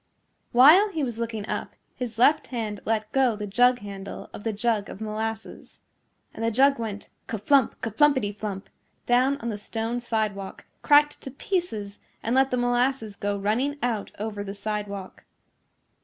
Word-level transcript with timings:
While 0.51 0.89
he 0.89 1.03
was 1.03 1.19
looking 1.19 1.45
up 1.47 1.75
his 1.93 2.17
left 2.17 2.47
hand 2.47 2.79
let 2.85 3.11
go 3.11 3.35
the 3.35 3.45
jug 3.45 3.77
handle 3.81 4.31
of 4.33 4.43
the 4.43 4.51
jug 4.51 4.89
of 4.89 4.99
molasses. 4.99 5.79
And 6.33 6.43
the 6.43 6.49
jug 6.49 6.79
went 6.79 7.09
ka 7.27 7.37
flump, 7.37 7.79
ka 7.81 7.91
flumpety 7.91 8.35
flump 8.35 8.67
down 9.05 9.37
on 9.41 9.49
the 9.49 9.57
stone 9.57 9.99
sidewalk, 9.99 10.65
cracked 10.81 11.21
to 11.21 11.29
pieces 11.29 11.99
and 12.23 12.33
let 12.33 12.49
the 12.49 12.57
molasses 12.57 13.15
go 13.15 13.37
running 13.37 13.77
out 13.83 14.09
over 14.17 14.43
the 14.43 14.55
sidewalk. 14.55 15.23